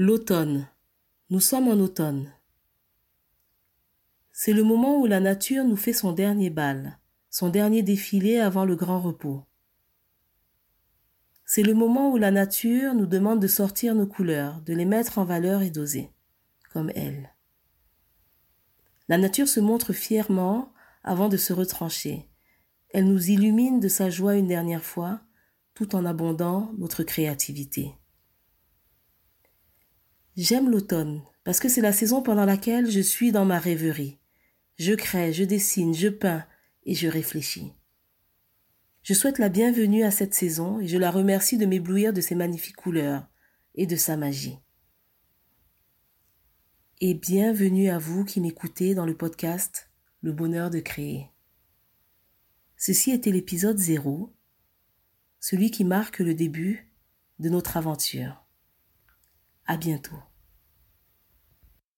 [0.00, 0.68] L'automne.
[1.28, 2.32] Nous sommes en automne.
[4.30, 7.00] C'est le moment où la nature nous fait son dernier bal,
[7.30, 9.42] son dernier défilé avant le grand repos.
[11.44, 15.18] C'est le moment où la nature nous demande de sortir nos couleurs, de les mettre
[15.18, 16.12] en valeur et d'oser,
[16.72, 17.34] comme elle.
[19.08, 20.72] La nature se montre fièrement
[21.02, 22.30] avant de se retrancher.
[22.90, 25.22] Elle nous illumine de sa joie une dernière fois,
[25.74, 27.97] tout en abondant notre créativité.
[30.40, 34.20] J'aime l'automne parce que c'est la saison pendant laquelle je suis dans ma rêverie.
[34.78, 36.46] Je crée, je dessine, je peins
[36.84, 37.72] et je réfléchis.
[39.02, 42.36] Je souhaite la bienvenue à cette saison et je la remercie de m'éblouir de ses
[42.36, 43.26] magnifiques couleurs
[43.74, 44.60] et de sa magie.
[47.00, 51.32] Et bienvenue à vous qui m'écoutez dans le podcast Le bonheur de créer.
[52.76, 54.32] Ceci était l'épisode 0,
[55.40, 56.92] celui qui marque le début
[57.40, 58.44] de notre aventure.
[59.66, 60.27] À bientôt.